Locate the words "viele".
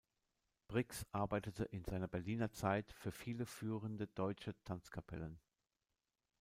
3.11-3.45